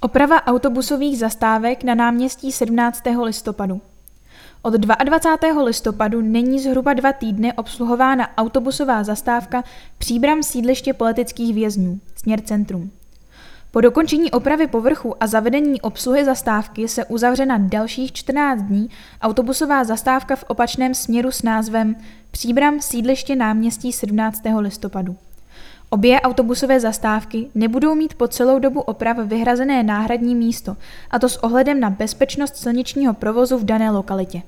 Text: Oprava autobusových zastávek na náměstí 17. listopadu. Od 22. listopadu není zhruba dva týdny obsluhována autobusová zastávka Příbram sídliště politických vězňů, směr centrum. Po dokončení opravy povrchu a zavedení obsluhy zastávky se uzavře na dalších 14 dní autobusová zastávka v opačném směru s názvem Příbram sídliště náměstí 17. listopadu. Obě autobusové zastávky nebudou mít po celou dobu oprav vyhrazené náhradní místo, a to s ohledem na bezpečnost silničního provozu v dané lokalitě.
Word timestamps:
Oprava 0.00 0.46
autobusových 0.46 1.18
zastávek 1.18 1.84
na 1.84 1.94
náměstí 1.94 2.52
17. 2.52 3.02
listopadu. 3.22 3.80
Od 4.62 4.74
22. 4.74 5.62
listopadu 5.62 6.20
není 6.20 6.60
zhruba 6.60 6.92
dva 6.92 7.12
týdny 7.12 7.52
obsluhována 7.52 8.36
autobusová 8.36 9.04
zastávka 9.04 9.64
Příbram 9.98 10.42
sídliště 10.42 10.94
politických 10.94 11.54
vězňů, 11.54 12.00
směr 12.16 12.40
centrum. 12.40 12.90
Po 13.70 13.80
dokončení 13.80 14.30
opravy 14.30 14.66
povrchu 14.66 15.22
a 15.22 15.26
zavedení 15.26 15.80
obsluhy 15.80 16.24
zastávky 16.24 16.88
se 16.88 17.04
uzavře 17.04 17.46
na 17.46 17.58
dalších 17.58 18.12
14 18.12 18.62
dní 18.62 18.90
autobusová 19.22 19.84
zastávka 19.84 20.36
v 20.36 20.44
opačném 20.48 20.94
směru 20.94 21.30
s 21.30 21.42
názvem 21.42 21.96
Příbram 22.30 22.80
sídliště 22.80 23.36
náměstí 23.36 23.92
17. 23.92 24.42
listopadu. 24.58 25.16
Obě 25.90 26.20
autobusové 26.20 26.80
zastávky 26.80 27.46
nebudou 27.54 27.94
mít 27.94 28.14
po 28.14 28.28
celou 28.28 28.58
dobu 28.58 28.80
oprav 28.80 29.16
vyhrazené 29.18 29.82
náhradní 29.82 30.34
místo, 30.34 30.76
a 31.10 31.18
to 31.18 31.28
s 31.28 31.36
ohledem 31.36 31.80
na 31.80 31.90
bezpečnost 31.90 32.56
silničního 32.56 33.14
provozu 33.14 33.58
v 33.58 33.64
dané 33.64 33.90
lokalitě. 33.90 34.42